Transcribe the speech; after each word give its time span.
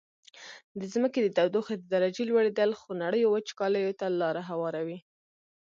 د 0.79 0.81
ځمکي 0.93 1.19
د 1.21 1.27
تودوخي 1.37 1.75
د 1.77 1.83
درجي 1.93 2.23
لوړیدل 2.29 2.69
خونړیو 2.79 3.31
وچکالیو 3.33 3.97
ته 3.99 4.05
لاره 4.21 4.41
هواروي. 4.49 4.99